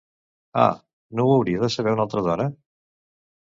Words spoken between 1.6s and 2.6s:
de saber una altra dona?